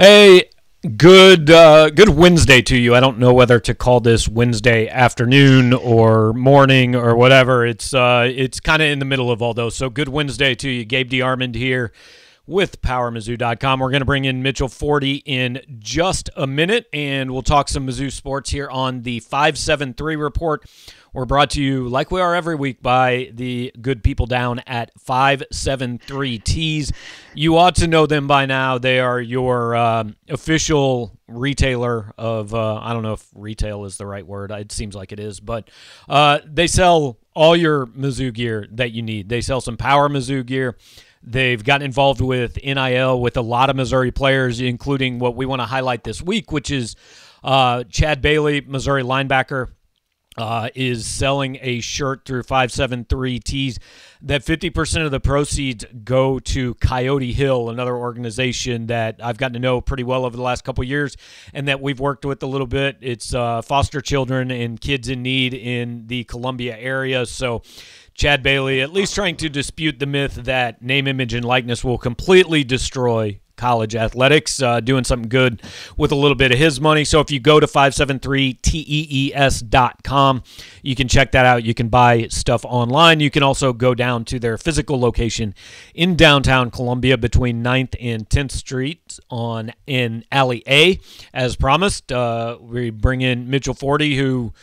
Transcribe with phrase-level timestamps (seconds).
[0.00, 0.50] Hey,
[0.96, 2.94] good uh, good Wednesday to you.
[2.94, 7.66] I don't know whether to call this Wednesday afternoon or morning or whatever.
[7.66, 9.74] It's uh, it's kind of in the middle of all those.
[9.74, 10.84] So good Wednesday to you.
[10.84, 11.90] Gabe DeArmond here
[12.46, 13.80] with PowerMizzou.com.
[13.80, 17.84] We're going to bring in Mitchell Forde in just a minute, and we'll talk some
[17.84, 20.64] Mizzou sports here on the 573 report.
[21.12, 24.90] We're brought to you, like we are every week, by the good people down at
[25.00, 26.92] 573 Tees.
[27.34, 28.78] You ought to know them by now.
[28.78, 34.06] They are your uh, official retailer of, uh, I don't know if retail is the
[34.06, 34.50] right word.
[34.50, 35.70] It seems like it is, but
[36.08, 39.28] uh, they sell all your Mizzou gear that you need.
[39.28, 40.76] They sell some Power Mizzou gear.
[41.22, 45.60] They've gotten involved with NIL with a lot of Missouri players, including what we want
[45.60, 46.96] to highlight this week, which is
[47.42, 49.68] uh, Chad Bailey, Missouri linebacker
[50.38, 53.78] uh, is selling a shirt through 573 Tees
[54.22, 59.58] that 50% of the proceeds go to Coyote Hill, another organization that I've gotten to
[59.58, 61.16] know pretty well over the last couple years
[61.52, 62.98] and that we've worked with a little bit.
[63.00, 67.26] It's uh, foster children and kids in need in the Columbia area.
[67.26, 67.62] So,
[68.14, 71.98] Chad Bailey at least trying to dispute the myth that name, image, and likeness will
[71.98, 75.60] completely destroy college athletics, uh, doing something good
[75.98, 77.04] with a little bit of his money.
[77.04, 80.42] So if you go to 573tees.com,
[80.82, 81.64] you can check that out.
[81.64, 83.20] You can buy stuff online.
[83.20, 85.54] You can also go down to their physical location
[85.94, 90.98] in downtown Columbia between 9th and 10th Street on in Alley A.
[91.34, 94.54] As promised, uh, we bring in Mitchell Forde, who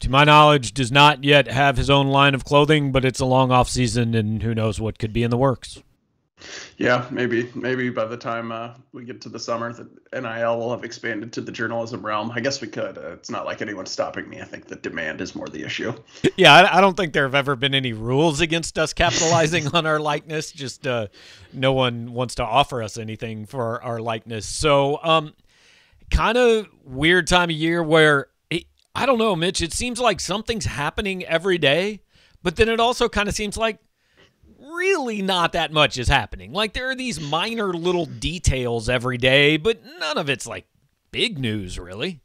[0.00, 3.24] to my knowledge, does not yet have his own line of clothing, but it's a
[3.24, 5.82] long off season, and who knows what could be in the works.
[6.76, 10.72] Yeah, maybe maybe by the time uh, we get to the summer, the NIL will
[10.72, 12.30] have expanded to the journalism realm.
[12.32, 12.98] I guess we could.
[12.98, 14.40] Uh, it's not like anyone's stopping me.
[14.40, 15.92] I think the demand is more the issue.
[16.36, 19.86] Yeah, I, I don't think there have ever been any rules against us capitalizing on
[19.86, 20.50] our likeness.
[20.50, 21.06] Just uh,
[21.52, 24.44] no one wants to offer us anything for our, likeness.
[24.44, 25.34] So, um,
[26.10, 28.64] kind of weird time of year where it,
[28.96, 29.62] I don't know, Mitch.
[29.62, 32.02] It seems like something's happening every day,
[32.42, 33.78] but then it also kind of seems like
[34.76, 36.52] really not that much is happening.
[36.52, 40.66] Like there are these minor little details every day, but none of it's like
[41.10, 42.20] big news really.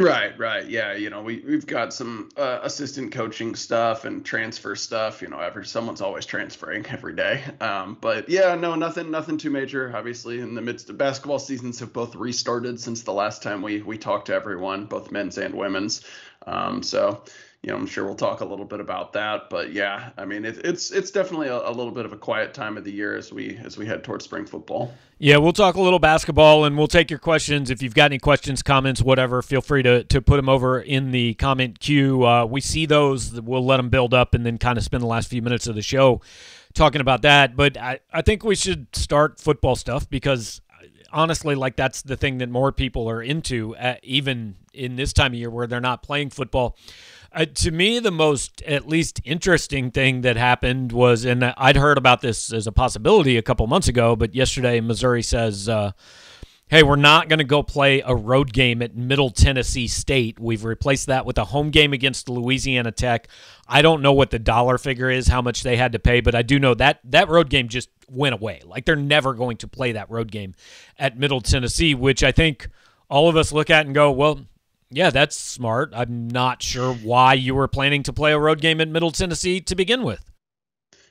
[0.00, 0.64] Right, right.
[0.68, 5.26] Yeah, you know, we we've got some uh, assistant coaching stuff and transfer stuff, you
[5.26, 7.42] know, every someone's always transferring every day.
[7.60, 9.92] Um, but yeah, no, nothing nothing too major.
[9.96, 13.82] Obviously, in the midst of basketball seasons have both restarted since the last time we
[13.82, 16.02] we talked to everyone, both men's and women's.
[16.46, 17.24] Um, so
[17.62, 19.50] you know, I'm sure we'll talk a little bit about that.
[19.50, 22.54] But yeah, I mean, it, it's it's definitely a, a, little bit of a quiet
[22.54, 24.94] time of the year as we as we head towards spring football.
[25.18, 27.68] Yeah, we'll talk a little basketball and we'll take your questions.
[27.68, 31.10] If you've got any questions, comments, whatever, feel free to to put them over in
[31.10, 32.24] the comment queue.
[32.24, 35.08] Uh, we see those, we'll let them build up, and then kind of spend the
[35.08, 36.20] last few minutes of the show
[36.74, 37.56] talking about that.
[37.56, 40.60] But I I think we should start football stuff because
[41.12, 45.32] honestly, like that's the thing that more people are into, uh, even in this time
[45.32, 46.76] of year where they're not playing football.
[47.38, 51.96] Uh, to me, the most, at least interesting thing that happened was, and I'd heard
[51.96, 55.92] about this as a possibility a couple months ago, but yesterday Missouri says, uh,
[56.66, 60.40] hey, we're not going to go play a road game at Middle Tennessee State.
[60.40, 63.28] We've replaced that with a home game against Louisiana Tech.
[63.68, 66.34] I don't know what the dollar figure is, how much they had to pay, but
[66.34, 68.62] I do know that that road game just went away.
[68.64, 70.56] Like they're never going to play that road game
[70.98, 72.68] at Middle Tennessee, which I think
[73.08, 74.40] all of us look at and go, well,
[74.90, 75.92] yeah, that's smart.
[75.94, 79.60] I'm not sure why you were planning to play a road game in Middle Tennessee
[79.62, 80.30] to begin with.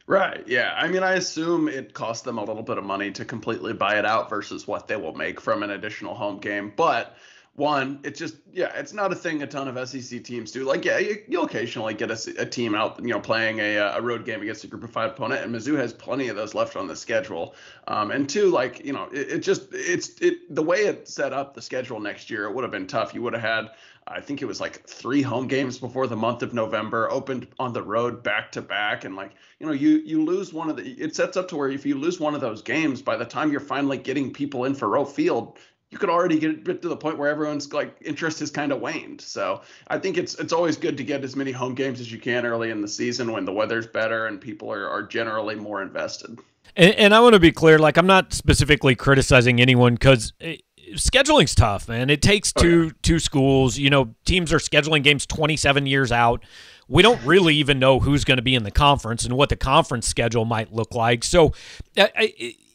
[0.08, 0.48] Right.
[0.48, 0.74] Yeah.
[0.76, 4.00] I mean, I assume it cost them a little bit of money to completely buy
[4.00, 6.72] it out versus what they will make from an additional home game.
[6.76, 7.18] But
[7.58, 10.64] one, it's just yeah, it's not a thing a ton of SEC teams do.
[10.64, 14.02] Like yeah, you, will occasionally get a, a, team out, you know, playing a, a
[14.02, 16.76] road game against a group of five opponent, and Mizzou has plenty of those left
[16.76, 17.56] on the schedule.
[17.88, 21.34] Um, and two, like you know, it, it just it's it the way it set
[21.34, 23.16] up the schedule next year, it would have been tough.
[23.16, 23.72] You would have had
[24.10, 27.74] I think it was like three home games before the month of November, opened on
[27.74, 30.84] the road back to back, and like you know, you you lose one of the.
[30.84, 33.52] It sets up to where if you lose one of those games, by the time
[33.52, 35.58] you're finally getting people in for Faurot Field,
[35.90, 39.22] you could already get to the point where everyone's like interest has kind of waned.
[39.22, 42.20] So I think it's it's always good to get as many home games as you
[42.20, 45.82] can early in the season when the weather's better and people are, are generally more
[45.82, 46.40] invested.
[46.76, 50.58] And, and I want to be clear, like I'm not specifically criticizing anyone because eh,
[50.96, 52.10] scheduling's tough, man.
[52.10, 52.92] It takes two oh, yeah.
[53.02, 53.78] two schools.
[53.78, 56.44] You know, teams are scheduling games 27 years out.
[56.90, 59.56] We don't really even know who's going to be in the conference and what the
[59.56, 61.24] conference schedule might look like.
[61.24, 61.54] So,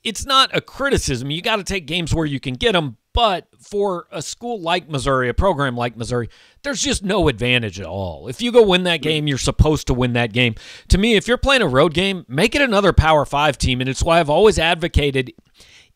[0.04, 1.30] it's not a criticism.
[1.30, 4.88] You got to take games where you can get them, but for a school like
[4.88, 6.28] Missouri, a program like Missouri,
[6.62, 8.28] there's just no advantage at all.
[8.28, 10.54] If you go win that game, you're supposed to win that game.
[10.88, 13.80] To me, if you're playing a road game, make it another Power 5 team.
[13.80, 15.32] And it's why I've always advocated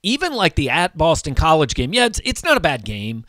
[0.03, 3.25] even like the at Boston College game, yeah, it's it's not a bad game,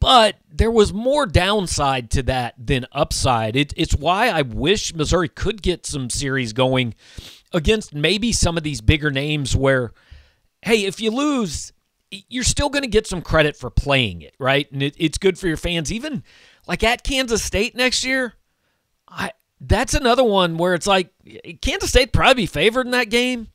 [0.00, 3.56] but there was more downside to that than upside.
[3.56, 6.94] It, it's why I wish Missouri could get some series going
[7.52, 9.92] against maybe some of these bigger names where,
[10.64, 11.72] hey, if you lose,
[12.10, 14.70] you're still going to get some credit for playing it, right?
[14.72, 15.92] And it, it's good for your fans.
[15.92, 16.24] Even
[16.66, 18.34] like at Kansas State next year,
[19.06, 21.10] I that's another one where it's like
[21.60, 23.48] Kansas State probably be favored in that game.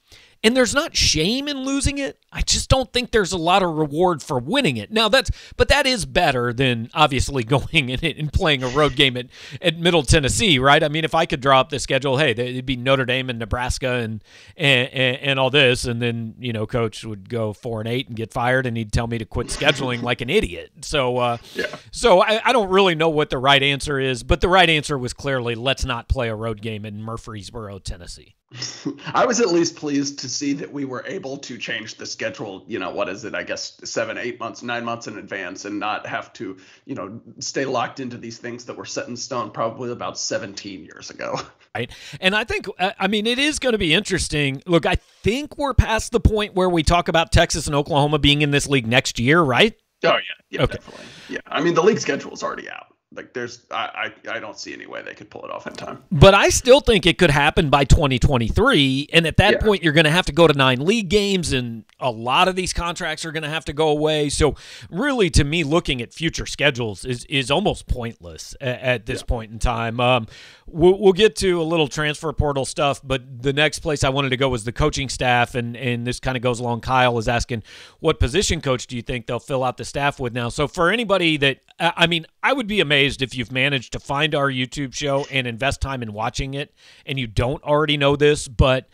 [0.44, 2.18] And there's not shame in losing it.
[2.32, 4.92] I just don't think there's a lot of reward for winning it.
[4.92, 9.18] Now that's but that is better than obviously going in and playing a road game
[9.18, 9.28] at,
[9.62, 10.84] at Middle Tennessee, right?
[10.84, 13.40] I mean, if I could draw up the schedule, hey, it'd be Notre Dame and
[13.40, 14.24] Nebraska and
[14.56, 18.16] and, and, all this, and then you know, coach would go four and eight and
[18.16, 20.72] get fired, and he'd tell me to quit scheduling like an idiot.
[20.82, 21.76] So, uh, yeah.
[21.92, 24.98] So I, I don't really know what the right answer is, but the right answer
[24.98, 28.36] was clearly let's not play a road game in Murfreesboro, Tennessee.
[29.14, 32.66] I was at least pleased to see that we were able to change the schedule,
[32.68, 35.80] you know, what is it, I guess seven, eight months, nine months in advance and
[35.80, 39.52] not have to, you know, stay locked into these things that were set in stone
[39.52, 41.40] probably about 17 years ago.
[41.76, 41.92] Right.
[42.20, 44.64] And I think, uh, I mean, it is going to be interesting.
[44.66, 48.42] Look, I think we're past the point where we talk about Texas and Oklahoma being
[48.42, 49.76] in this league next year, right?
[50.04, 50.18] Oh, yeah.
[50.50, 50.74] Yeah, okay.
[50.78, 51.06] definitely.
[51.30, 51.42] Yeah.
[51.46, 54.72] I mean, the league schedule is already out like there's I, I I don't see
[54.72, 56.04] any way they could pull it off in time.
[56.12, 59.60] But I still think it could happen by 2023 and at that yeah.
[59.60, 62.56] point you're going to have to go to 9 league games and a lot of
[62.56, 64.30] these contracts are going to have to go away.
[64.30, 64.56] So
[64.92, 69.26] really to me looking at future schedules is is almost pointless at, at this yeah.
[69.26, 70.00] point in time.
[70.00, 70.28] Um,
[70.72, 74.30] we'll, we'll get to a little transfer portal stuff, but the next place I wanted
[74.30, 77.28] to go was the coaching staff and and this kind of goes along Kyle is
[77.28, 77.64] asking
[78.00, 80.50] what position coach do you think they'll fill out the staff with now?
[80.50, 84.36] So for anybody that I mean, I would be amazed if you've managed to find
[84.36, 86.74] our YouTube show and invest time in watching it
[87.06, 88.88] and you don't already know this, but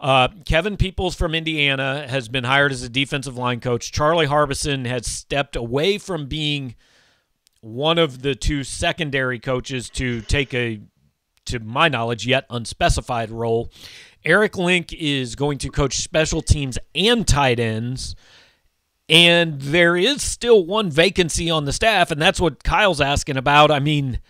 [0.00, 3.92] uh, Kevin Peoples from Indiana has been hired as a defensive line coach.
[3.92, 6.74] Charlie Harbison has stepped away from being
[7.60, 10.80] one of the two secondary coaches to take a,
[11.46, 13.70] to my knowledge, yet unspecified role.
[14.24, 18.14] Erik Link is going to coach special teams and tight ends.
[19.08, 23.70] And there is still one vacancy on the staff, and that's what Kyle's asking about.
[23.70, 24.20] I mean,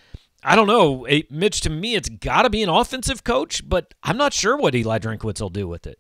[0.42, 1.06] I don't know.
[1.30, 4.74] Mitch, to me, it's got to be an offensive coach, but I'm not sure what
[4.74, 5.98] Eli Drinkwitz will do with it.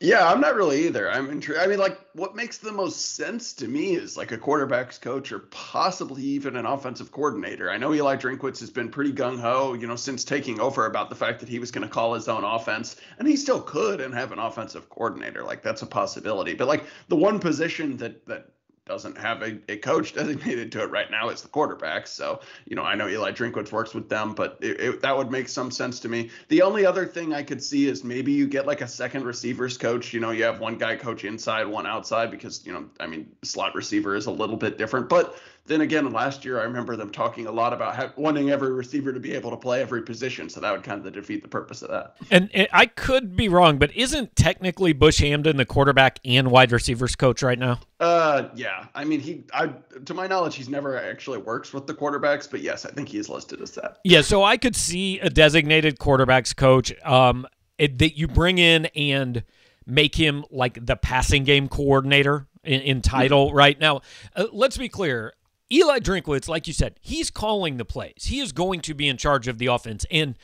[0.00, 1.10] Yeah, I'm not really either.
[1.10, 1.60] I'm intrigued.
[1.60, 5.32] I mean, like, what makes the most sense to me is like a quarterbacks coach
[5.32, 7.70] or possibly even an offensive coordinator.
[7.70, 11.10] I know Eli Drinkwitz has been pretty gung ho, you know, since taking over about
[11.10, 14.00] the fact that he was going to call his own offense, and he still could
[14.00, 15.44] and have an offensive coordinator.
[15.44, 16.54] Like, that's a possibility.
[16.54, 18.50] But like the one position that that
[18.86, 22.06] doesn't have a, a coach designated to it right now is the quarterback.
[22.06, 25.30] So, you know, I know Eli Drinkwitz works with them, but it, it, that would
[25.30, 26.30] make some sense to me.
[26.48, 29.76] The only other thing I could see is maybe you get like a second receivers
[29.76, 30.14] coach.
[30.14, 33.30] You know, you have one guy coach inside, one outside, because, you know, I mean,
[33.42, 35.08] slot receiver is a little bit different.
[35.08, 35.36] But
[35.66, 39.20] then again, last year I remember them talking a lot about wanting every receiver to
[39.20, 41.90] be able to play every position, so that would kind of defeat the purpose of
[41.90, 42.16] that.
[42.30, 46.72] And, and I could be wrong, but isn't technically Bush Hamdan the quarterback and wide
[46.72, 47.80] receivers coach right now?
[48.00, 48.86] Uh, yeah.
[48.94, 49.72] I mean, he, I,
[50.04, 53.18] to my knowledge, he's never actually works with the quarterbacks, but yes, I think he
[53.18, 53.98] is listed as that.
[54.04, 54.20] Yeah.
[54.22, 57.46] So I could see a designated quarterbacks coach, um,
[57.78, 59.44] it, that you bring in and
[59.86, 63.56] make him like the passing game coordinator in, in title mm-hmm.
[63.56, 64.00] right now.
[64.34, 65.32] Uh, let's be clear.
[65.72, 68.24] Eli Drinkwitz, like you said, he's calling the plays.
[68.24, 70.06] He is going to be in charge of the offense.
[70.10, 70.36] And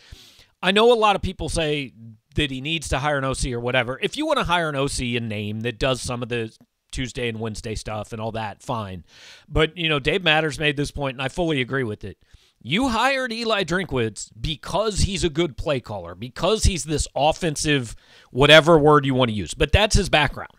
[0.62, 1.93] I know a lot of people say
[2.35, 3.99] that he needs to hire an OC or whatever.
[4.02, 6.57] If you want to hire an OC and name that does some of the
[6.91, 9.05] Tuesday and Wednesday stuff and all that, fine.
[9.49, 12.19] But, you know, Dave Matters made this point, and I fully agree with it.
[12.61, 17.97] You hired Eli Drinkwitz because he's a good play caller, because he's this offensive,
[18.31, 19.55] whatever word you want to use.
[19.55, 20.52] But that's his background.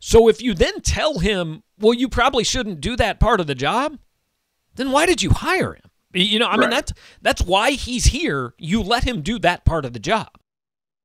[0.00, 3.54] So if you then tell him, well, you probably shouldn't do that part of the
[3.54, 3.98] job,
[4.76, 5.90] then why did you hire him?
[6.14, 6.60] You know, I right.
[6.60, 8.54] mean that's that's why he's here.
[8.58, 10.28] You let him do that part of the job.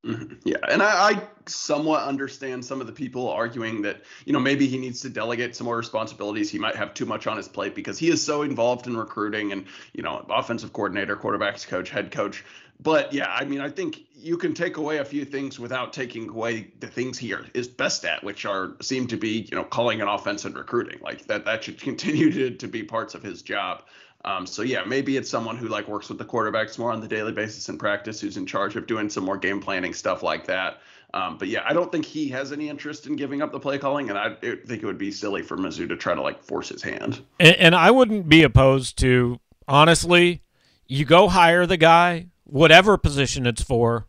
[0.06, 0.36] Mm-hmm.
[0.44, 4.68] Yeah, and I, I, somewhat understand some of the people arguing that you know maybe
[4.68, 6.50] he needs to delegate some more responsibilities.
[6.50, 9.54] He might have too much on his plate because he is so involved in recruiting
[9.54, 12.44] and you know offensive coordinator, quarterbacks coach, head coach.
[12.80, 16.30] But yeah, I mean, I think you can take away a few things without taking
[16.30, 20.02] away the things he is best at, which are seem to be, you know, calling
[20.02, 21.00] an offense and recruiting.
[21.02, 23.84] Like that that should continue to, to be parts of his job.
[24.26, 27.08] Um, so yeah, maybe it's someone who like works with the quarterbacks more on the
[27.08, 30.48] daily basis in practice, who's in charge of doing some more game planning stuff like
[30.48, 30.80] that.
[31.14, 33.78] Um, but yeah, I don't think he has any interest in giving up the play
[33.78, 36.70] calling, and I think it would be silly for Mizzou to try to like force
[36.70, 37.22] his hand.
[37.40, 40.42] And, and I wouldn't be opposed to honestly,
[40.88, 44.06] you go hire the guy whatever position it's for,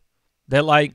[0.49, 0.93] that like,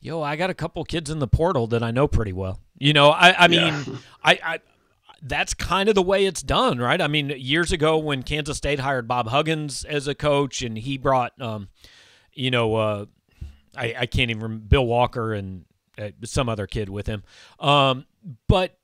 [0.00, 2.58] yo, I got a couple kids in the portal that I know pretty well.
[2.78, 3.96] You know, I, I mean, yeah.
[4.24, 4.60] I, I
[5.20, 7.02] that's kind of the way it's done, right?
[7.02, 10.96] I mean, years ago when Kansas State hired Bob Huggins as a coach, and he
[10.96, 11.68] brought, um,
[12.32, 13.04] you know, uh,
[13.76, 15.66] I, I can't even remember Bill Walker and
[15.98, 17.24] uh, some other kid with him,
[17.60, 18.06] um,
[18.48, 18.74] but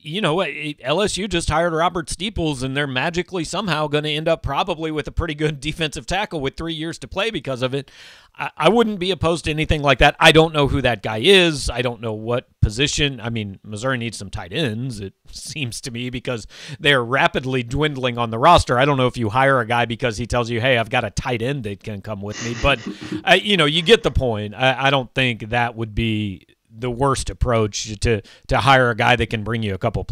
[0.00, 4.42] you know, LSU just hired Robert Steeples, and they're magically somehow going to end up
[4.42, 7.90] probably with a pretty good defensive tackle with three years to play because of it.
[8.34, 10.14] I, I, wouldn't be opposed to anything like that.
[10.20, 11.68] I don't know who that guy is.
[11.68, 13.20] I don't know what position.
[13.20, 16.46] I mean, Missouri needs some tight ends, it seems to me, because
[16.78, 18.78] they're rapidly dwindling on the roster.
[18.78, 21.04] I don't know if you hire a guy because he tells you, hey, I've got
[21.04, 22.54] a tight end that can come with me.
[22.62, 22.80] But,
[23.24, 24.54] uh, you know, you get the point.
[24.54, 26.46] I, I don't think that would be
[26.80, 30.06] the worst approach to to hire a guy that can bring you a couple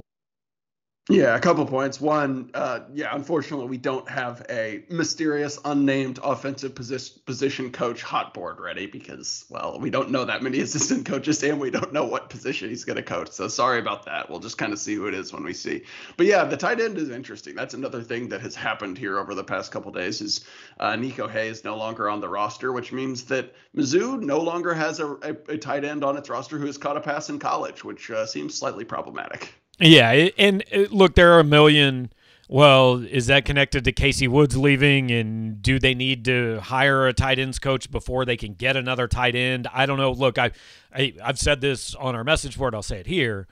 [1.08, 2.00] yeah, a couple points.
[2.00, 8.34] One, uh, yeah, unfortunately, we don't have a mysterious, unnamed offensive position position coach hot
[8.34, 12.04] board ready because, well, we don't know that many assistant coaches and we don't know
[12.06, 13.30] what position he's going to coach.
[13.30, 14.28] So sorry about that.
[14.28, 15.84] We'll just kind of see who it is when we see.
[16.16, 17.54] But yeah, the tight end is interesting.
[17.54, 20.44] That's another thing that has happened here over the past couple days is
[20.80, 24.98] uh, Niko Hea no longer on the roster, which means that Mizzou no longer has
[24.98, 27.84] a, a, a tight end on its roster who has caught a pass in college,
[27.84, 29.54] which uh, seems slightly problematic.
[29.78, 32.12] Yeah, and uh, look, there are a million.
[32.48, 35.10] Well, is that connected to Casey Woods leaving?
[35.10, 39.08] And do they need to hire a tight ends coach before they can get another
[39.08, 39.66] tight end?
[39.72, 40.12] I don't know.
[40.12, 40.52] Look, I,
[40.94, 42.74] I I've said this on our message board.
[42.74, 43.48] I'll say it here.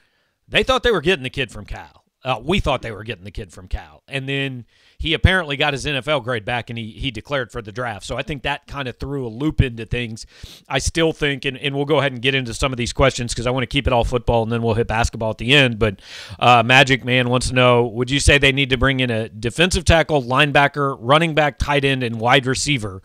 [0.49, 2.05] They thought they were getting the kid from Cal.
[2.23, 4.65] Uh, we thought they were getting the kid from Cal, and then
[5.05, 8.07] he apparently got his NFL grade back and he, he declared for the draft.
[8.07, 10.25] So I think that kind of threw a loop into things.
[10.67, 13.35] I still think, and, and we'll go ahead and get into some of these questions
[13.35, 15.53] because I want to keep it all football and then we'll hit basketball at the
[15.53, 15.79] end.
[15.79, 16.01] But
[16.41, 19.29] uh, Magic Man wants to know Would you say they need to bring in a
[19.29, 23.03] defensive tackle, linebacker, running back, tight end, and wide receiver?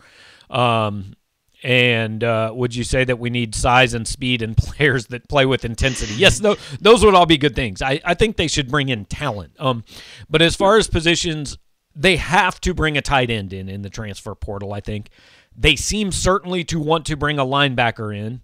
[0.48, 1.16] Um,
[1.62, 5.44] and uh, would you say that we need size and speed and players that play
[5.44, 6.14] with intensity?
[6.14, 7.82] Yes, th- those would all be good things.
[7.82, 9.52] I, I think they should bring in talent.
[9.58, 9.84] Um,
[10.30, 11.58] but as far as positions,
[12.00, 15.10] they have to bring a tight end in in the transfer portal, I think.
[15.54, 18.40] They seem certainly to want to bring a linebacker in.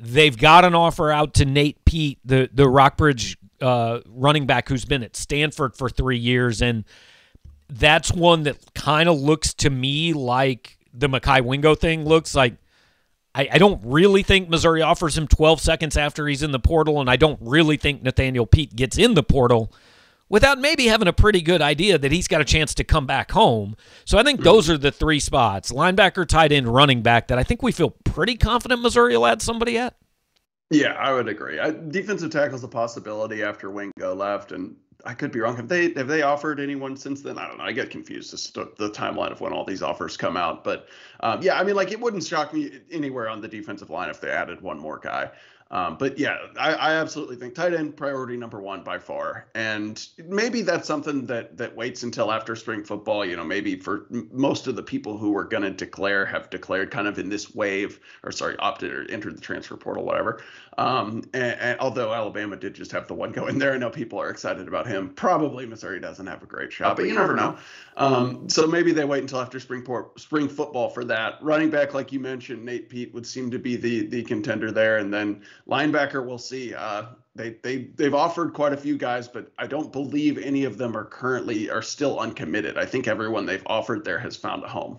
[0.00, 4.84] They've got an offer out to Nate Peat, the the Rockbridge uh, running back who's
[4.84, 6.84] been at Stanford for three years, and
[7.68, 12.56] that's one that kind of looks to me like the Mekhi Wingo thing looks like.
[13.34, 17.00] I, I don't really think Missouri offers him 12 seconds after he's in the portal,
[17.00, 19.70] and I don't really think Nathaniel Peat gets in the portal
[20.28, 23.30] without maybe having a pretty good idea that he's got a chance to come back
[23.30, 23.76] home.
[24.04, 27.42] So I think those are the three spots linebacker, tight end, running back that I
[27.42, 29.94] think we feel pretty confident Missouri will add somebody at.
[30.70, 31.58] Yeah, I would agree.
[31.58, 35.56] I, defensive tackle is a possibility after Wingo left, and I could be wrong.
[35.56, 37.38] Have they have they offered anyone since then?
[37.38, 37.64] I don't know.
[37.64, 40.64] I get confused as to the timeline of when all these offers come out.
[40.64, 40.88] But
[41.20, 44.20] um, yeah, I mean, like it wouldn't shock me anywhere on the defensive line if
[44.20, 45.30] they added one more guy.
[45.70, 50.02] Um, but yeah, I, I, absolutely think tight end priority number one by far, and
[50.16, 53.22] maybe that's something that that waits until after spring football.
[53.22, 56.90] You know, maybe for most of the people who are going to declare have declared
[56.90, 60.42] kind of in this wave, or sorry, opted or entered the transfer portal, whatever.
[60.78, 63.90] Um, and, and, although Alabama did just have the one go in there, I know
[63.90, 65.10] people are excited about him.
[65.10, 67.58] Probably Missouri doesn't have a great shot, but you never know.
[67.96, 71.42] Um, so maybe they wait until after spring port, spring football for that.
[71.42, 74.98] Running back, like you mentioned, Nate Peat would seem to be the the contender there,
[74.98, 76.74] and then linebacker, we'll see.
[76.74, 80.76] Uh, they they they've offered quite a few guys, but I don't believe any of
[80.76, 82.76] them are currently are still uncommitted.
[82.76, 84.98] I think everyone they've offered there has found a home.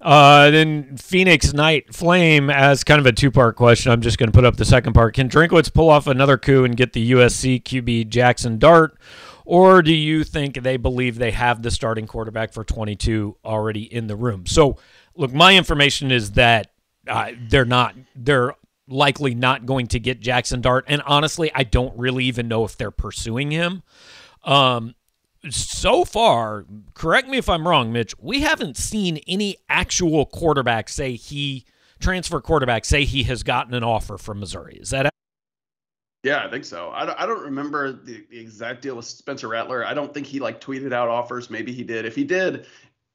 [0.00, 3.90] Uh, then Phoenix Night Flame as kind of a two part question.
[3.90, 5.14] I'm just going to put up the second part.
[5.14, 8.96] Can Drinkwitz pull off another coup and get the USC QB Jackson Dart?
[9.44, 14.06] Or do you think they believe they have the starting quarterback for 22 already in
[14.06, 14.46] the room?
[14.46, 14.76] So,
[15.16, 16.70] look, my information is that
[17.08, 18.52] uh, they're not, they're
[18.88, 20.84] likely not going to get Jackson Dart.
[20.88, 23.82] And honestly, I don't really even know if they're pursuing him.
[24.44, 24.94] Um,
[25.50, 26.64] so far,
[26.94, 31.64] correct me if I'm wrong, Mitch, we haven't seen any actual quarterback say he
[32.00, 34.78] transfer quarterback say he has gotten an offer from Missouri.
[34.80, 35.12] Is that
[36.24, 36.90] yeah, I think so.
[36.92, 39.86] I don't, I don't remember the, the exact deal with Spencer Rattler.
[39.86, 41.48] I don't think he like tweeted out offers.
[41.48, 42.04] Maybe he did.
[42.04, 42.66] If he did,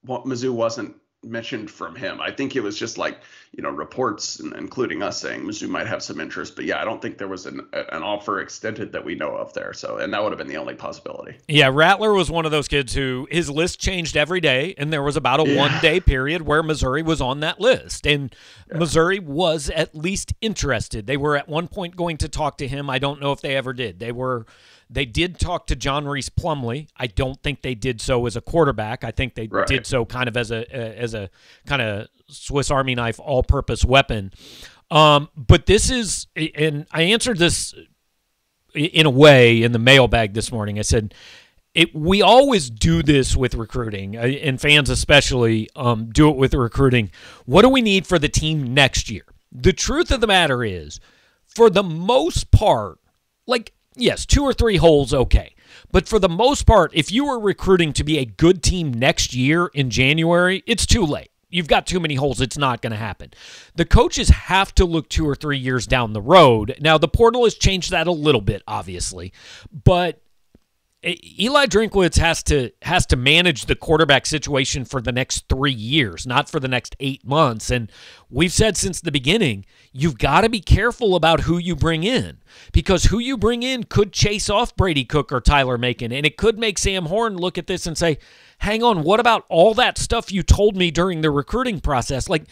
[0.04, 2.20] what Mizzou wasn't mentioned from him.
[2.22, 3.20] I think it was just like
[3.52, 6.56] you know reports, including us saying Mizzou might have some interest.
[6.56, 9.54] But yeah, I don't think there was an an offer extended that we know of
[9.54, 9.74] there.
[9.74, 11.38] So and that would have been the only possibility.
[11.48, 15.04] Yeah, Rattler was one of those kids who his list changed every day, and there
[15.04, 15.58] was about a yeah.
[15.58, 18.36] one day period where Missouri was on that list, and
[18.72, 18.78] yeah.
[18.78, 21.08] Missouri was at least interested.
[21.08, 22.90] They were at one point going to talk to him.
[22.90, 24.00] I don't know if they ever did.
[24.00, 24.46] They were
[24.94, 26.88] they did talk to John Rhys Plumlee.
[26.98, 29.04] I don't think they did so as a quarterback.
[29.04, 29.68] I think they right.
[29.68, 31.30] did so kind of as a as a
[31.66, 34.32] kind of Swiss Army knife, all-purpose weapon.
[34.90, 37.74] Um, but this is, and I answered this
[38.74, 40.80] in a way in the mailbag this morning.
[40.80, 41.14] I said,
[41.74, 46.54] it, we always do this with recruiting, uh, and fans especially um, do it with
[46.54, 47.10] recruiting.
[47.46, 49.26] What do we need for the team next year?
[49.52, 51.00] The truth of the matter is,
[51.48, 53.00] for the most part,
[53.48, 55.56] like, yes, two or three holes, okay.
[55.92, 59.34] But for the most part, if you are recruiting to be a good team next
[59.34, 61.30] year in January, it's too late.
[61.50, 62.42] You've got too many holes.
[62.42, 63.32] It's not going to happen.
[63.76, 66.76] The coaches have to look two or three years down the road.
[66.82, 69.34] Now, the portal has changed that a little bit, obviously,
[69.72, 70.23] but
[71.06, 76.26] Eli Drinkwitz has to has to manage the quarterback situation for the next three years,
[76.26, 77.70] not for the next eight months.
[77.70, 77.92] And
[78.30, 82.38] we've said since the beginning, you've got to be careful about who you bring in
[82.72, 86.38] because who you bring in could chase off Brady Cook or Tyler Macon, and it
[86.38, 88.18] could make Sam Horn look at this and say,
[88.60, 92.46] "Hang on, what about all that stuff you told me during the recruiting process?" Like.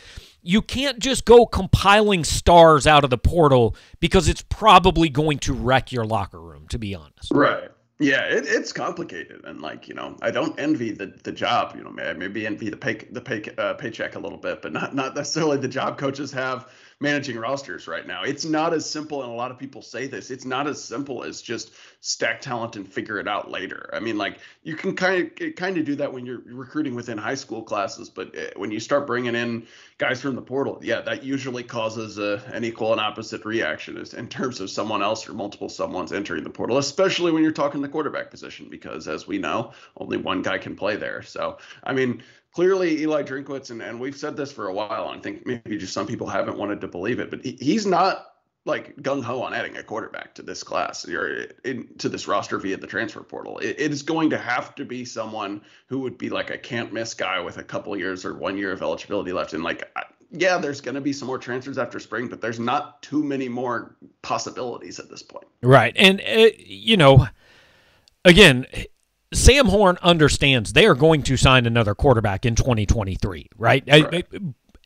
[0.43, 5.53] You can't just go compiling stars out of the portal because it's probably going to
[5.53, 7.29] wreck your locker room, to be honest.
[7.31, 7.69] Right.
[8.01, 11.75] Yeah, it, it's complicated, and like you know, I don't envy the the job.
[11.75, 14.95] You know, maybe envy the pay the pay uh, paycheck a little bit, but not
[14.95, 16.67] not necessarily the job coaches have
[16.99, 18.23] managing rosters right now.
[18.23, 20.31] It's not as simple, and a lot of people say this.
[20.31, 23.89] It's not as simple as just stack talent and figure it out later.
[23.91, 27.17] I mean, like you can kind of kind of do that when you're recruiting within
[27.17, 29.67] high school classes, but eh, when you start bringing in
[29.97, 34.27] guys from the portal, yeah, that usually causes a, an equal and opposite reaction in
[34.27, 37.89] terms of someone else or multiple someone's entering the portal, especially when you're talking the
[37.91, 41.21] quarterback position, because as we know, only one guy can play there.
[41.21, 45.19] So, I mean, clearly Eli Drinkwitz, and, and we've said this for a while, and
[45.19, 48.27] I think maybe just some people haven't wanted to believe it, but he, he's not
[48.65, 52.59] like gung ho on adding a quarterback to this class or in, to this roster
[52.59, 53.57] via the transfer portal.
[53.57, 56.93] It, it is going to have to be someone who would be like a can't
[56.93, 59.53] miss guy with a couple years or one year of eligibility left.
[59.53, 59.89] And like,
[60.29, 63.49] yeah, there's going to be some more transfers after spring, but there's not too many
[63.49, 65.47] more possibilities at this point.
[65.63, 65.95] Right.
[65.97, 67.27] And, uh, you know,
[68.25, 68.65] again,
[69.33, 73.83] Sam Horn understands they are going to sign another quarterback in 2023, right?
[73.87, 74.25] right.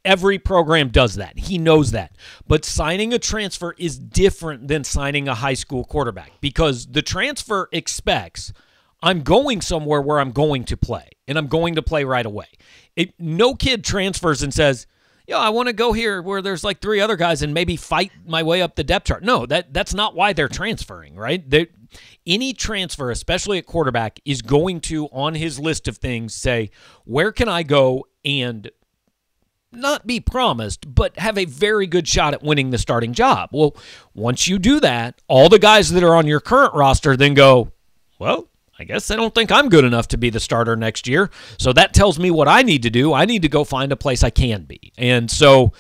[0.04, 1.40] Every program does that.
[1.40, 2.16] He knows that.
[2.48, 7.70] But signing a transfer is different than signing a high school quarterback because the transfer
[7.72, 8.54] expects
[9.02, 12.46] I'm going somewhere where I'm going to play and I'm going to play right away.
[12.96, 14.86] It, no kid transfers and says,
[15.28, 18.12] yo, I want to go here where there's like three other guys and maybe fight
[18.26, 19.24] my way up the depth chart.
[19.24, 21.48] No, that that's not why they're transferring, right?
[21.50, 21.68] They,
[22.26, 26.72] any transfer, especially at quarterback, is going to on his list of things say,
[27.06, 28.70] where can I go and
[29.72, 33.50] not be promised, but have a very good shot at winning the starting job.
[33.52, 33.76] Well,
[34.14, 37.72] once you do that, all the guys that are on your current roster then go,
[38.18, 41.30] well, I guess they don't think I'm good enough to be the starter next year.
[41.58, 43.14] So that tells me what I need to do.
[43.14, 44.92] I need to go find a place I can be.
[44.98, 45.72] And so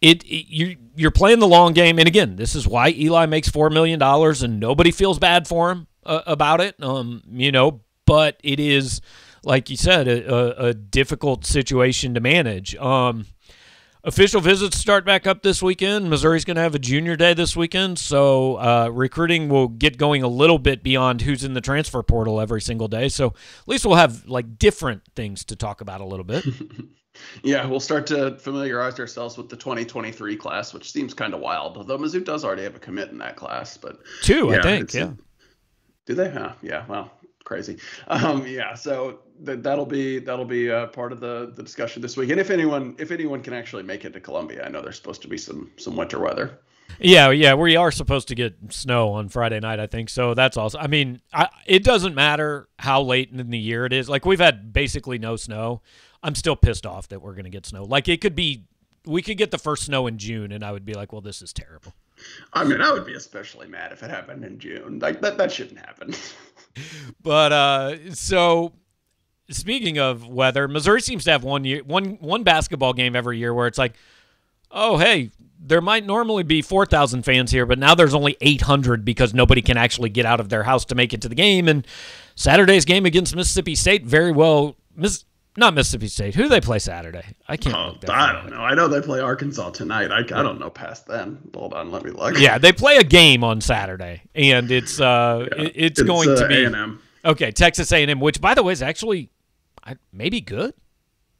[0.00, 1.98] it, it you you're playing the long game.
[1.98, 5.70] And again, this is why Eli makes four million dollars, and nobody feels bad for
[5.70, 6.82] him uh, about it.
[6.82, 9.00] Um, you know, but it is
[9.46, 12.74] like you said, a, a, a difficult situation to manage.
[12.76, 13.26] Um,
[14.06, 16.08] Official visits start back up this weekend.
[16.08, 20.22] Missouri's going to have a junior day this weekend, so uh, recruiting will get going
[20.22, 23.08] a little bit beyond who's in the transfer portal every single day.
[23.08, 23.34] So at
[23.66, 26.44] least we'll have like different things to talk about a little bit.
[27.42, 31.76] yeah, we'll start to familiarize ourselves with the 2023 class, which seems kind of wild.
[31.76, 34.94] Although Mizzou does already have a commit in that class, but two, yeah, I think.
[34.94, 35.14] Yeah.
[36.06, 36.30] Do they?
[36.30, 36.52] Huh?
[36.62, 36.84] Yeah.
[36.86, 37.10] Well,
[37.46, 37.78] crazy.
[38.08, 38.74] Um, yeah.
[38.74, 42.28] So that that'll be that'll be uh, part of the the discussion this week.
[42.28, 45.22] And if anyone if anyone can actually make it to Columbia, I know there's supposed
[45.22, 46.58] to be some some winter weather.
[47.00, 50.08] Yeah, yeah, we are supposed to get snow on Friday night, I think.
[50.08, 50.78] So that's also.
[50.78, 54.08] I mean, I, it doesn't matter how late in the year it is.
[54.08, 55.82] Like we've had basically no snow.
[56.22, 57.84] I'm still pissed off that we're going to get snow.
[57.84, 58.64] Like it could be,
[59.04, 61.42] we could get the first snow in June, and I would be like, well, this
[61.42, 61.92] is terrible.
[62.52, 64.98] I mean, I would be especially mad if it happened in June.
[64.98, 66.14] Like that, that shouldn't happen.
[67.22, 68.72] but uh, so
[69.50, 73.52] speaking of weather, Missouri seems to have one year one one basketball game every year
[73.54, 73.94] where it's like,
[74.70, 78.62] oh hey, there might normally be four thousand fans here, but now there's only eight
[78.62, 81.34] hundred because nobody can actually get out of their house to make it to the
[81.34, 81.68] game.
[81.68, 81.86] And
[82.34, 85.24] Saturday's game against Mississippi State very well Miss
[85.56, 86.34] not Mississippi State.
[86.34, 87.24] Who do they play Saturday?
[87.48, 87.74] I can't.
[87.74, 88.60] Oh, I don't know.
[88.60, 90.10] I know they play Arkansas tonight.
[90.10, 91.38] I, I don't know past then.
[91.54, 92.38] Hold on, let me look.
[92.38, 96.36] Yeah, they play a game on Saturday, and it's uh, yeah, it's, it's, going uh,
[96.36, 97.00] to be A&M.
[97.24, 97.50] okay.
[97.50, 99.30] Texas A&M, which by the way is actually
[100.12, 100.74] maybe good.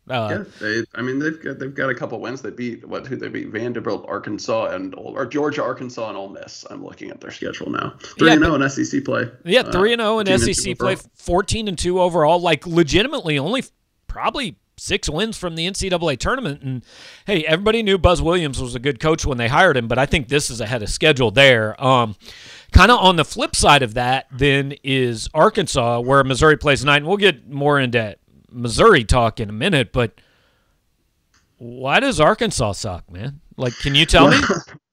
[0.08, 2.40] Uh, yeah, they, I mean they've got they've got a couple wins.
[2.40, 6.64] They beat what who they beat Vanderbilt, Arkansas, and or Georgia, Arkansas, and Ole Miss.
[6.70, 7.94] I'm looking at their schedule now.
[8.16, 9.28] Three and zero oh in SEC play.
[9.44, 10.96] Yeah, three and zero uh, in SEC play.
[11.16, 12.40] Fourteen and two overall.
[12.40, 13.64] Like legitimately, only
[14.16, 16.62] probably six wins from the NCAA tournament.
[16.62, 16.82] And
[17.26, 20.06] hey, everybody knew Buzz Williams was a good coach when they hired him, but I
[20.06, 21.82] think this is ahead of schedule there.
[21.84, 22.16] Um,
[22.72, 26.96] kind of on the flip side of that, then is Arkansas, where Missouri plays tonight.
[26.96, 28.16] And we'll get more into
[28.50, 30.18] Missouri talk in a minute, but
[31.58, 33.42] why does Arkansas suck, man?
[33.58, 34.38] Like, can you tell me?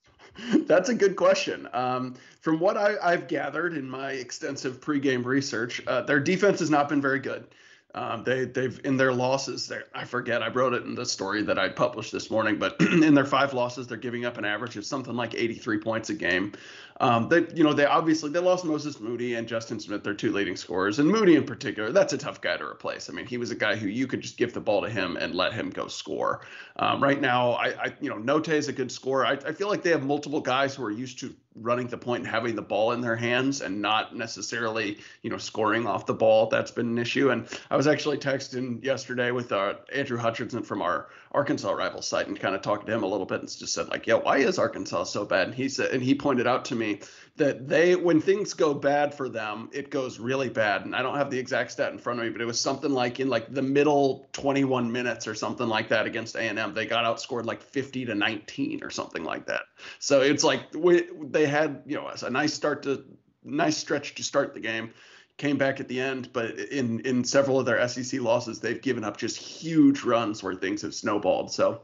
[0.66, 1.70] That's a good question.
[1.72, 6.70] Um, from what I, have gathered in my extensive pregame research, uh, their defense has
[6.70, 7.48] not been very good.
[7.96, 9.72] Um, they they've in their losses.
[9.94, 10.42] I forget.
[10.42, 12.58] I wrote it in the story that I published this morning.
[12.58, 16.10] But in their five losses, they're giving up an average of something like 83 points
[16.10, 16.54] a game.
[17.02, 20.32] Um, they, you know, they obviously they lost Moses Moody and Justin Smith, their two
[20.32, 21.92] leading scorers, and Moody in particular.
[21.92, 23.10] That's a tough guy to replace.
[23.10, 25.18] I mean, he was a guy who you could just give the ball to him
[25.18, 26.42] and let him go score.
[26.78, 29.26] Um, right now, I, I, you know, Notae is a good scorer.
[29.26, 32.24] I, I feel like they have multiple guys who are used to running the point
[32.24, 36.14] and having the ball in their hands and not necessarily, you know, scoring off the
[36.14, 36.48] ball.
[36.48, 37.30] That's been an issue.
[37.30, 42.28] And I was actually texting yesterday with uh, Andrew Hutchinson from our Arkansas rival site
[42.28, 44.38] and kind of talked to him a little bit and just said like, yeah, why
[44.38, 45.48] is Arkansas so bad?
[45.48, 47.02] And he said, and he pointed out to me
[47.36, 50.86] that they when things go bad for them, it goes really bad.
[50.86, 52.92] And I don't have the exact stat in front of me, but it was something
[52.92, 57.06] like in like the middle 21 minutes or something like that against A&M, they got
[57.06, 59.64] outscored like 50 to 19 or something like that.
[60.00, 63.04] So it's like we, they had you know a nice start to
[63.44, 64.94] nice stretch to start the game
[65.38, 69.04] came back at the end, but in in several of their SEC losses, they've given
[69.04, 71.52] up just huge runs where things have snowballed.
[71.52, 71.82] So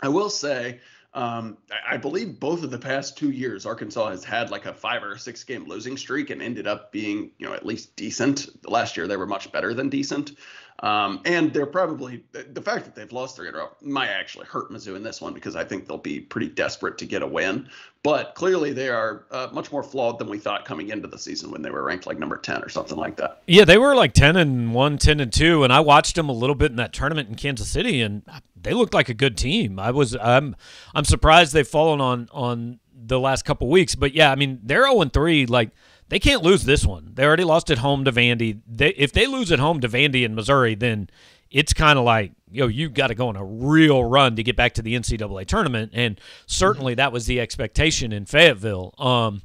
[0.00, 0.80] I will say
[1.14, 5.02] um, I believe both of the past two years, Arkansas has had like a five
[5.04, 8.48] or six game losing streak and ended up being, you know, at least decent.
[8.68, 10.32] Last year, they were much better than decent.
[10.80, 14.46] Um, and they're probably the fact that they've lost three in a row might actually
[14.46, 17.26] hurt Mizzou in this one because I think they'll be pretty desperate to get a
[17.26, 17.68] win.
[18.02, 21.50] But clearly, they are uh, much more flawed than we thought coming into the season
[21.50, 23.42] when they were ranked like number 10 or something like that.
[23.46, 25.64] Yeah, they were like 10 and 1, 10 and 2.
[25.64, 28.22] And I watched them a little bit in that tournament in Kansas City, and
[28.60, 29.78] they looked like a good team.
[29.78, 30.54] I was, I'm,
[30.94, 33.94] I'm surprised they've fallen on, on the last couple weeks.
[33.94, 35.46] But yeah, I mean, they're 0 3.
[35.46, 35.70] Like,
[36.08, 37.12] they can't lose this one.
[37.14, 38.60] They already lost at home to Vandy.
[38.66, 41.08] They, if they lose at home to Vandy in Missouri, then
[41.50, 44.56] it's kind of like, yo, you've got to go on a real run to get
[44.56, 45.92] back to the NCAA tournament.
[45.94, 48.94] And certainly that was the expectation in Fayetteville.
[48.98, 49.42] Um,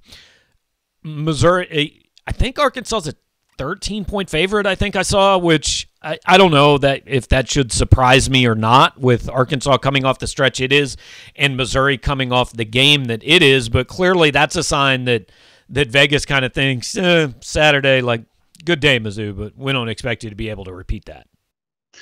[1.04, 3.16] Missouri, I think Arkansas's a
[3.58, 7.50] 13 point favorite, I think I saw, which I, I don't know that if that
[7.50, 10.98] should surprise me or not with Arkansas coming off the stretch it is
[11.36, 13.70] and Missouri coming off the game that it is.
[13.70, 15.32] But clearly that's a sign that–
[15.70, 18.24] that Vegas kind of thinks eh, Saturday, like
[18.66, 21.28] good day, Mizzou, but we don't expect you to be able to repeat that.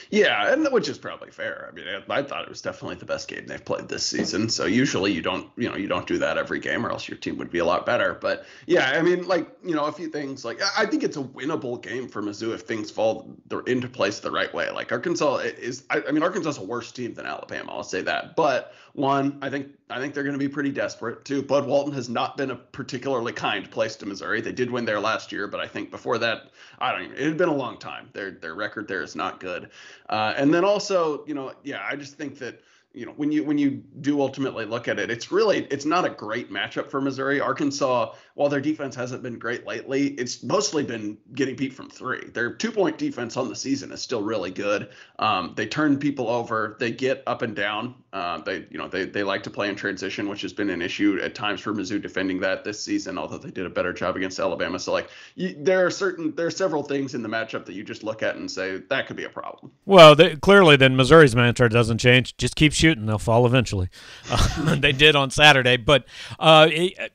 [0.09, 1.69] Yeah, and which is probably fair.
[1.69, 4.49] I mean, I, I, thought it was definitely the best game they've played this season.
[4.49, 7.17] So usually you don't, you know, you don't do that every game, or else your
[7.17, 8.13] team would be a lot better.
[8.13, 10.45] But yeah, I mean, like you know, a few things.
[10.45, 14.31] Like I think it's a winnable game for Mizzou if things fall into place the
[14.31, 14.69] right way.
[14.69, 17.71] Like Arkansas is, I, I mean, Arkansas is a worse team than Alabama.
[17.71, 18.35] I'll say that.
[18.35, 21.23] But one, I think I think they're going to be pretty desperate.
[21.23, 24.41] Two, Bud Walton has not been a particularly kind place to Missouri.
[24.41, 27.17] They did win there last year, but I think before that, I don't even.
[27.17, 28.09] It had been a long time.
[28.13, 29.69] Their their record there is not good.
[30.09, 32.63] Uh, and then also, you know, yeah, I just think that
[32.97, 36.03] you know when you when you do ultimately look at it it's really it's not
[36.03, 37.39] a great matchup for missouri.
[37.39, 42.29] Arkansas while their defense hasn't been great lately it's mostly been getting beat from three.
[42.29, 44.89] Their two point defense on the season is still really good.
[45.19, 46.75] Um, they turn people over.
[46.79, 47.95] They get up and down.
[48.13, 50.81] Uh, they you know they, they like to play in transition which has been an
[50.81, 54.15] issue at times for mizzou defending that this season although they did a better job
[54.15, 54.79] against alabama.
[54.79, 57.83] So like you, there are certain there are several things in the matchup that you
[57.83, 59.71] just look at and say that could be a problem.
[59.85, 62.35] Well they, clearly then missouri's mantra doesn't change.
[62.37, 63.89] Just keep shooting they'll fall eventually
[64.29, 66.05] uh, they did on saturday but
[66.39, 67.11] uh, it,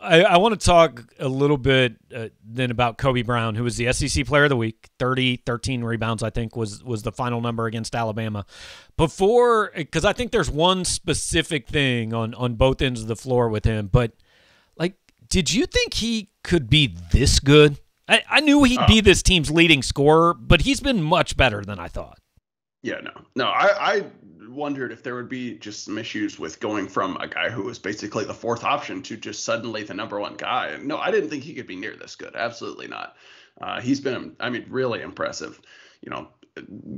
[0.00, 3.76] I, I want to talk a little bit uh, then about Kobe Brown, who was
[3.76, 4.90] the SEC Player of the Week.
[4.98, 8.44] 30, 13 rebounds, I think, was was the final number against Alabama.
[8.96, 13.48] Before, because I think there's one specific thing on on both ends of the floor
[13.48, 13.88] with him.
[13.90, 14.12] But
[14.76, 14.96] like,
[15.30, 17.80] did you think he could be this good?
[18.06, 21.78] I, I knew he'd be this team's leading scorer, but he's been much better than
[21.78, 22.18] I thought.
[22.82, 23.46] Yeah, no, no.
[23.46, 24.04] I, I
[24.54, 27.78] wondered if there would be just some issues with going from a guy who was
[27.78, 30.68] basically the fourth option to just suddenly the number one guy.
[30.68, 32.34] And no, I didn't think he could be near this good.
[32.34, 33.16] Absolutely not.
[33.60, 35.60] Uh, he's been, I mean, really impressive.
[36.00, 36.28] You know,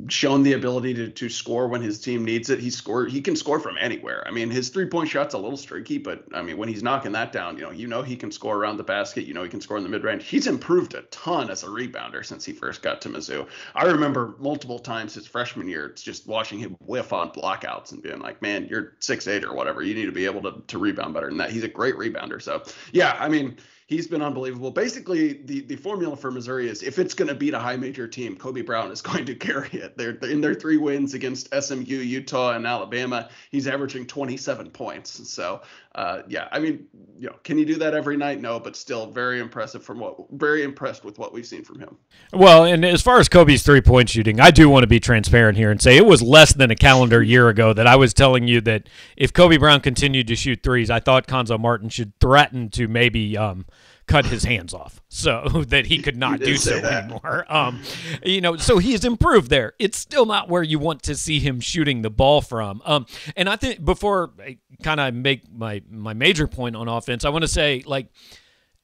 [0.09, 2.61] shown the ability to to score when his team needs it.
[2.61, 3.11] He scored.
[3.11, 4.23] He can score from anywhere.
[4.27, 7.13] I mean, his three point shot's a little streaky, but I mean, when he's knocking
[7.13, 9.25] that down, you know, you know he can score around the basket.
[9.25, 10.27] You know he can score in the mid range.
[10.27, 13.49] He's improved a ton as a rebounder since he first got to Mizzou.
[13.75, 18.03] I remember multiple times his freshman year, it's just watching him whiff on blockouts and
[18.03, 19.83] being like, man, you're six eight or whatever.
[19.83, 21.51] You need to be able to to rebound better than that.
[21.51, 22.43] He's a great rebounder.
[22.43, 24.71] So yeah, I mean he's been unbelievable.
[24.71, 28.07] Basically, the, the formula for Missouri is if it's going to beat a high major
[28.07, 29.97] team, Kobe Brown is going to carry it.
[29.97, 33.31] They're, they're in their three wins against SMU, Utah, and Alabama.
[33.51, 35.29] He's averaging 27 points.
[35.31, 35.63] So,
[35.97, 36.87] uh, yeah, I mean,
[37.19, 38.39] you know, can he do that every night?
[38.39, 41.97] No, but still very impressive from what, very impressed with what we've seen from him.
[42.35, 45.57] Well, and as far as Kobe's three point shooting, I do want to be transparent
[45.57, 48.47] here and say it was less than a calendar year ago that I was telling
[48.47, 52.69] you that if Kobe Brown continued to shoot threes, I thought Cuonzo Martin should threaten
[52.71, 53.65] to maybe um,
[54.07, 57.45] cut his hands off so that he could not do so anymore.
[57.49, 57.83] Um,
[58.25, 59.75] you know, so he's improved there.
[59.79, 62.83] It's still not where you want to see him shooting the ball from.
[62.85, 67.25] Um, and I think before I kind of make my my major point on offense,
[67.25, 68.09] I want to say like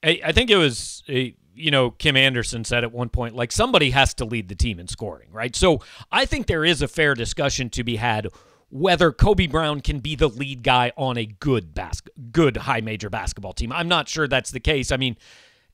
[0.03, 3.51] I, I think it was a you know, Kim Anderson said at one point, like
[3.51, 5.55] somebody has to lead the team in scoring, right?
[5.55, 5.81] So
[6.11, 8.27] I think there is a fair discussion to be had
[8.73, 13.07] whether Kobe Brown can be the lead guy on a good bas- good high major
[13.07, 13.71] basketball team.
[13.71, 14.91] I'm not sure that's the case.
[14.91, 15.15] I mean,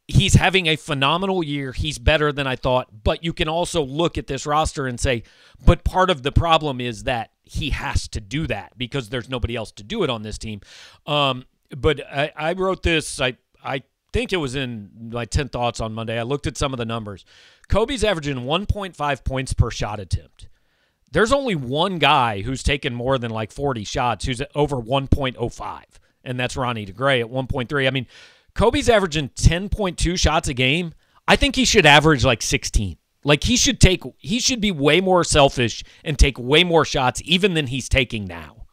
[0.05, 1.71] he's having a phenomenal year.
[1.71, 5.23] He's better than I thought, but you can also look at this roster and say,
[5.65, 9.55] but part of the problem is that he has to do that because there's nobody
[9.55, 10.59] else to do it on this team.
[11.07, 13.21] Um, but I, I wrote this.
[13.21, 16.19] I I think it was in my 10 thoughts on Monday.
[16.19, 17.23] I looked at some of the numbers.
[17.69, 20.49] Kobe's averaging 1.5 points per shot attempt.
[21.11, 25.83] There's only one guy who's taken more than like 40 shots who's over 1.05,
[26.23, 27.87] and that's Ronnie DeGray at 1.3.
[27.87, 28.07] I mean,
[28.53, 30.93] Kobe's averaging 10.2 shots a game.
[31.27, 32.97] I think he should average like 16.
[33.23, 37.21] Like he should take he should be way more selfish and take way more shots
[37.25, 38.65] even than he's taking now.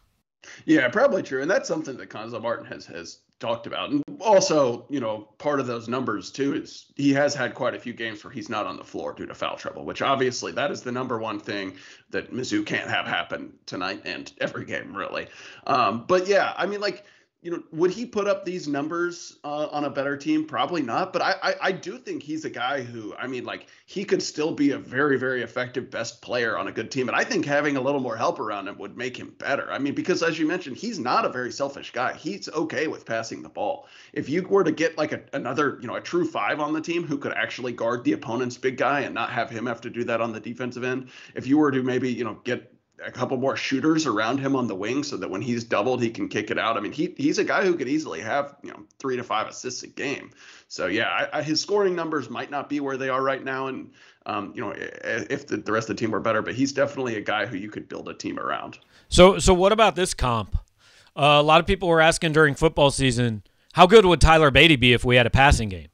[0.65, 1.43] Yeah, probably true.
[1.43, 3.91] And that's something that Cuonzo Martin has has talked about.
[3.91, 7.79] And also, you know, part of those numbers too is he has had quite a
[7.79, 10.71] few games where he's not on the floor due to foul trouble, which obviously that
[10.71, 11.75] is the number one thing
[12.11, 15.27] that Mizzou can't have happen tonight and every game really.
[15.67, 17.05] Um, but yeah, I mean, like
[17.43, 20.47] you know, would he put up these numbers uh, on a better team?
[20.47, 21.13] Probably not.
[21.13, 24.23] But I, I, I, do think he's a guy who, I mean, like he could
[24.23, 27.09] still be a very, very effective best player on a good team.
[27.09, 29.71] And I think having a little more help around him would make him better.
[29.71, 32.15] I mean, because as you mentioned, he's not a very selfish guy.
[32.15, 33.87] He's okay with passing the ball.
[34.13, 36.81] If you were to get like a, another, you know, a true five on the
[36.81, 39.91] team who could actually guard the opponent's big guy and not have him have to
[39.91, 42.73] do that on the defensive end, if you were to maybe, you know, get
[43.05, 46.11] a couple more shooters around him on the wing so that when he's doubled he
[46.11, 46.77] can kick it out.
[46.77, 49.49] I mean he he's a guy who could easily have you know three to five
[49.49, 50.31] assists a game.
[50.69, 53.69] So yeah, I, I, his scoring numbers might not be where they are right now,
[53.69, 53.93] and
[54.27, 57.17] um, you know if the, the rest of the team were better, but he's definitely
[57.17, 58.79] a guy who you could build a team around.
[59.09, 60.57] So so what about this comp?
[61.15, 64.79] Uh, a lot of people were asking during football season, how good would Tyler Badie
[64.79, 65.89] be if we had a passing game?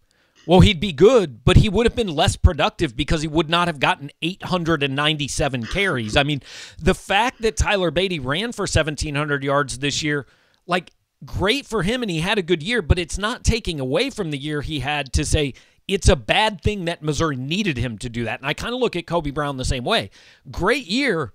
[0.46, 3.68] Well, he'd be good, but he would have been less productive because he would not
[3.68, 6.16] have gotten 897 carries.
[6.16, 6.42] I mean,
[6.78, 10.26] the fact that Tyler Badie ran for 1,700 yards this year,
[10.66, 10.90] like,
[11.24, 14.32] great for him and he had a good year, but it's not taking away from
[14.32, 15.54] the year he had to say
[15.86, 18.40] it's a bad thing that Missouri needed him to do that.
[18.40, 20.10] And I kind of look at Kobe Brown the same way.
[20.50, 21.32] Great year,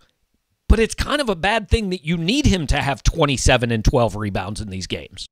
[0.68, 3.86] but it's kind of a bad thing that you need him to have 27 and
[3.86, 5.28] 12 rebounds in these games.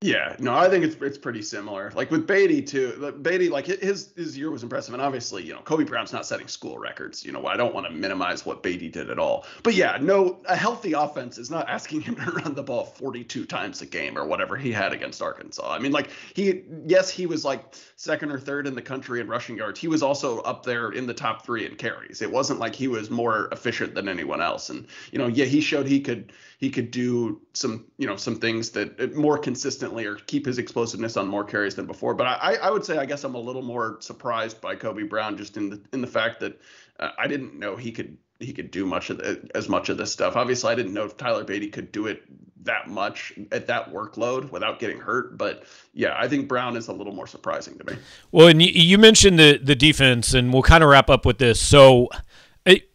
[0.00, 1.90] Yeah, no, I think it's it's pretty similar.
[1.92, 2.92] Like with Badie too.
[3.20, 6.46] Badie, like his his year was impressive, and obviously, you know, Kobe Brown's not setting
[6.46, 7.24] school records.
[7.24, 9.44] You know, I don't want to minimize what Badie did at all.
[9.64, 13.44] But yeah, no, a healthy offense is not asking him to run the ball 42
[13.46, 15.68] times a game or whatever he had against Arkansas.
[15.68, 19.26] I mean, like he, yes, he was like second or third in the country in
[19.26, 19.80] rushing yards.
[19.80, 22.22] He was also up there in the top three in carries.
[22.22, 24.70] It wasn't like he was more efficient than anyone else.
[24.70, 28.36] And you know, yeah, he showed he could he could do some you know some
[28.36, 32.14] things that uh, more consistently or keep his explosiveness on more carries than before.
[32.14, 35.38] But I, I would say I guess I'm a little more surprised by Kobe Brown
[35.38, 36.60] just in the in the fact that
[37.00, 39.96] uh, I didn't know he could he could do much of the, as much of
[39.98, 40.36] this stuff.
[40.36, 42.22] Obviously, I didn't know if Tyler Badie could do it
[42.64, 45.38] that much at that workload without getting hurt.
[45.38, 47.98] But yeah, I think Brown is a little more surprising to me.
[48.32, 51.60] Well, and you mentioned the the defense, and we'll kind of wrap up with this.
[51.60, 52.08] So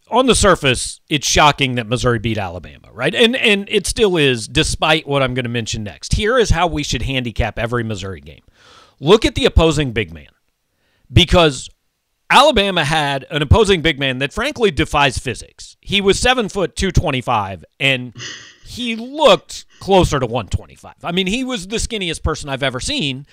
[0.09, 3.15] on the surface, it's shocking that Missouri beat Alabama, right?
[3.15, 6.13] And and it still is, despite what I'm going to mention next.
[6.13, 8.43] Here is how we should handicap every Missouri game.
[8.99, 10.29] Look at the opposing big man,
[11.11, 11.69] because
[12.29, 15.77] Alabama had an opposing big man that frankly defies physics.
[15.81, 18.15] He was seven foot two twenty five, and
[18.65, 20.95] he looked closer to one twenty five.
[21.03, 23.25] I mean, he was the skinniest person I've ever seen,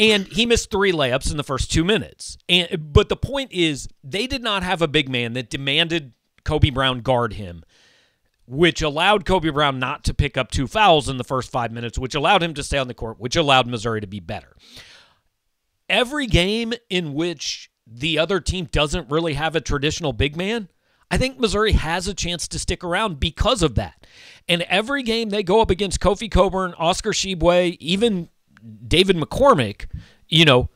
[0.00, 2.38] and he missed three layups in the first two minutes.
[2.48, 6.70] And but the point is, they did not have a big man that demanded Kobe
[6.70, 7.62] Brown guard him,
[8.46, 11.98] which allowed Kobe Brown not to pick up two fouls in the first five minutes,
[11.98, 14.56] which allowed him to stay on the court, which allowed Missouri to be better.
[15.88, 20.68] Every game in which the other team doesn't really have a traditional big man,
[21.10, 24.06] I think Missouri has a chance to stick around because of that.
[24.48, 28.28] And every game they go up against Kofi Cockburn, Oscar Tshiebwe, even
[28.86, 29.86] David McCormick,
[30.28, 30.68] you know,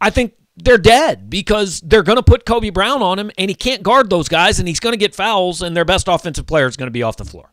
[0.00, 3.54] I think they're dead because they're going to put Kobe Brown on him and he
[3.54, 6.66] can't guard those guys and he's going to get fouls and their best offensive player
[6.66, 7.52] is going to be off the floor.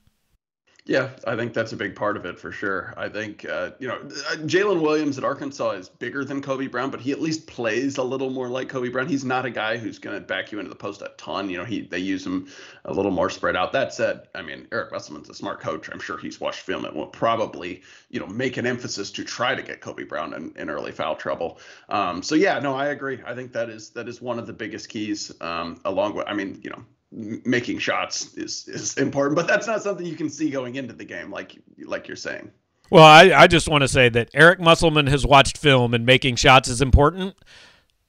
[0.88, 2.94] Yeah, I think that's a big part of it for sure.
[2.96, 6.92] I think uh, you know uh, Jalen Williams at Arkansas is bigger than Kobe Brown,
[6.92, 9.08] but he at least plays a little more like Kobe Brown.
[9.08, 11.50] He's not a guy who's going to back you into the post a ton.
[11.50, 12.50] You know, he they use him
[12.86, 13.74] a little more spread out.
[13.74, 15.90] That said, I mean Eric Musselman's a smart coach.
[15.92, 19.56] I'm sure he's watched film and will probably you know make an emphasis to try
[19.56, 21.58] to get Kobe Brown in, in early foul trouble.
[21.90, 23.20] Um, so yeah, no, I agree.
[23.26, 25.32] I think that is that is one of the biggest keys.
[25.42, 29.82] Um, along with, I mean, you know, making shots is is important, but that's not
[29.82, 32.52] something you can see going into the game, like like you're saying.
[32.90, 36.36] Well, I, I just want to say that Eric Musselman has watched film and making
[36.36, 37.36] shots is important.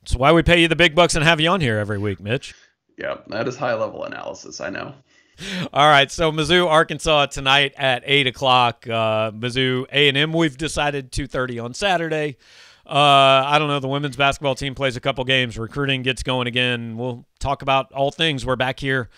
[0.03, 2.21] That's why we pay you the big bucks and have you on here every week,
[2.21, 2.55] Mitch.
[2.99, 4.61] Yeah, that is high level analysis.
[4.61, 4.95] I know.
[5.73, 8.87] All right, so Mizzou, Arkansas tonight at eight o'clock.
[8.88, 10.33] Uh, Mizzou A and M.
[10.33, 12.37] We've decided two thirty on Saturday.
[12.88, 13.81] Uh, I don't know.
[13.81, 15.59] The women's basketball team plays a couple games.
[15.59, 16.96] Recruiting gets going again.
[16.96, 18.46] We'll talk about all things.
[18.46, 19.09] We're back here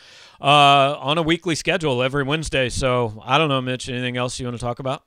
[0.40, 2.70] uh, on a weekly schedule every Wednesday.
[2.70, 3.88] So I don't know, Mitch.
[3.88, 5.04] Anything else you want to talk about?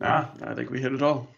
[0.00, 1.28] Nah, I think we hit it all.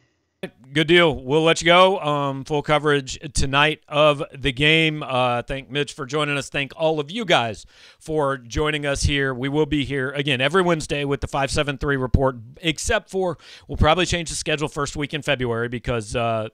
[0.73, 1.23] Good deal.
[1.23, 2.01] We'll let you go.
[2.01, 5.05] Um, full coverage tonight of the game.
[5.05, 6.49] Uh, thank Mitch for joining us.
[6.49, 7.65] Thank all of you guys
[7.99, 9.33] for joining us here.
[9.33, 14.05] We will be here again every Wednesday with the 573 report, except for we'll probably
[14.05, 16.49] change the schedule first week in February because uh,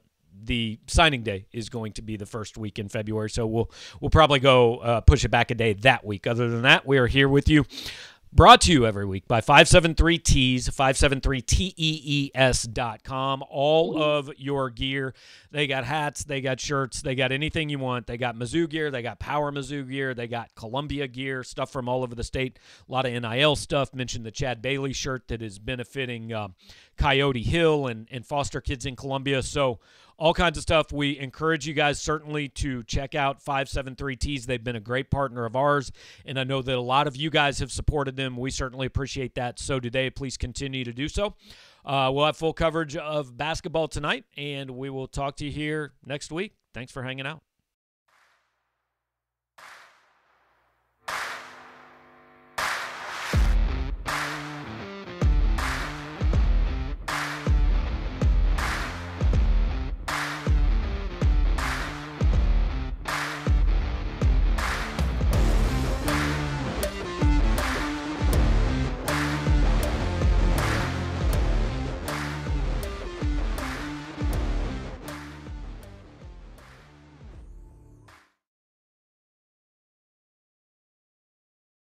[0.44, 3.30] the signing day is going to be the first week in February.
[3.30, 6.26] So we'll we'll probably go uh, push it back a day that week.
[6.26, 7.64] Other than that, we are here with you
[8.32, 13.44] Brought to you every week by 573Tees, 573tees.com.
[13.50, 15.14] All of your gear.
[15.50, 18.06] They got hats, they got shirts, they got anything you want.
[18.06, 21.88] They got Mizzou gear, they got Power Mizzou gear, they got Columbia gear, stuff from
[21.88, 22.60] all over the state.
[22.88, 23.92] A lot of NIL stuff.
[23.92, 26.50] Mentioned the Chad Bailey shirt that is benefiting uh,
[26.96, 29.42] Coyote Hill and, and foster kids in Columbia.
[29.42, 29.80] So,
[30.20, 30.92] all kinds of stuff.
[30.92, 34.44] We encourage you guys certainly to check out 573Tees.
[34.44, 35.90] They've been a great partner of ours,
[36.26, 38.36] and I know that a lot of you guys have supported them.
[38.36, 39.58] We certainly appreciate that.
[39.58, 41.34] So today, please continue to do so.
[41.84, 45.94] Uh, we'll have full coverage of basketball tonight, and we will talk to you here
[46.04, 46.52] next week.
[46.74, 47.49] Thanks for hanging out.